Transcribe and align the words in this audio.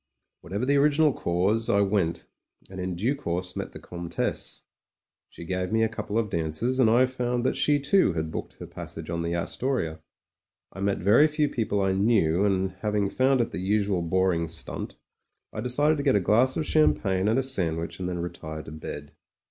Whatever 0.39 0.65
the 0.65 0.77
original 0.77 1.13
cause— 1.13 1.69
I 1.69 1.81
went: 1.81 2.25
and 2.71 2.79
in 2.79 2.95
due 2.95 3.13
course 3.13 3.55
met 3.55 3.71
the 3.71 3.77
Comtesse. 3.79 4.63
She 5.29 5.45
gave 5.45 5.71
me 5.71 5.83
a 5.83 5.87
couple 5.89 6.17
of 6.17 6.31
dances, 6.31 6.79
and 6.79 6.89
I 6.89 7.05
found 7.05 7.43
that 7.43 7.55
she, 7.55 7.79
too, 7.79 8.13
had 8.13 8.31
booked 8.31 8.53
her 8.53 8.65
passage 8.65 9.11
on 9.11 9.21
the 9.21 9.35
Astoria. 9.35 9.99
I 10.73 10.79
met 10.79 10.97
very 10.97 11.27
few 11.27 11.47
people 11.49 11.83
I 11.83 11.91
knew, 11.91 12.43
and 12.43 12.71
having 12.81 13.11
found 13.11 13.41
it 13.41 13.51
the 13.51 13.59
usual 13.61 14.01
boring 14.01 14.47
stimt, 14.47 14.95
I 15.53 15.61
decided 15.61 15.97
to 15.99 16.03
get 16.03 16.15
a 16.15 16.19
glass 16.19 16.57
of 16.57 16.65
champagne 16.65 17.27
and 17.27 17.37
a 17.37 17.43
sandwich 17.43 17.97
86 17.99 17.99
MEN, 17.99 18.05
WOMEN 18.07 18.17
AND 18.23 18.23
GUNS 18.25 18.37
and 18.43 18.49
then 18.49 18.51
retire 18.57 18.63
to 18.63 18.71
bed. 18.71 19.11